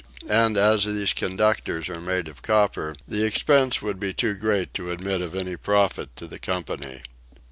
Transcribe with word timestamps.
And 0.31 0.57
as 0.57 0.85
these 0.85 1.13
conductors 1.13 1.87
are 1.87 2.01
made 2.01 2.27
of 2.27 2.41
copper 2.41 2.95
the 3.07 3.23
expense 3.23 3.83
would 3.83 3.99
be 3.99 4.15
too 4.15 4.33
great 4.33 4.73
to 4.73 4.89
admit 4.89 5.21
of 5.21 5.35
any 5.35 5.55
profit 5.55 6.15
to 6.15 6.25
the 6.25 6.39
company. 6.39 7.03